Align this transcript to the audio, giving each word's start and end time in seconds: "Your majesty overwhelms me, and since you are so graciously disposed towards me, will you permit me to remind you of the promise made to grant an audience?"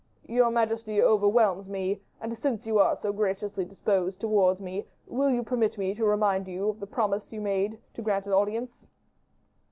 "Your 0.25 0.49
majesty 0.49 0.99
overwhelms 0.99 1.69
me, 1.69 2.01
and 2.19 2.35
since 2.35 2.65
you 2.65 2.79
are 2.79 2.95
so 2.95 3.13
graciously 3.13 3.65
disposed 3.65 4.19
towards 4.19 4.59
me, 4.59 4.87
will 5.05 5.29
you 5.29 5.43
permit 5.43 5.77
me 5.77 5.93
to 5.93 6.03
remind 6.03 6.47
you 6.47 6.69
of 6.69 6.79
the 6.79 6.87
promise 6.87 7.31
made 7.31 7.77
to 7.93 8.01
grant 8.01 8.25
an 8.25 8.33
audience?" 8.33 8.87